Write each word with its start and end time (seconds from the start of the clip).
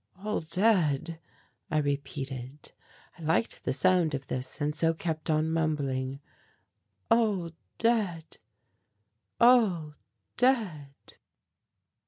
"All 0.17 0.41
dead," 0.41 1.19
I 1.69 1.77
repeated. 1.77 2.71
I 3.19 3.21
liked 3.21 3.63
the 3.63 3.71
sound 3.71 4.15
of 4.15 4.25
this 4.25 4.59
and 4.59 4.73
so 4.73 4.95
kept 4.95 5.29
on 5.29 5.51
mumbling 5.51 6.21
"All 7.11 7.51
dead, 7.77 8.39
all 9.39 9.93
dead." 10.37 10.89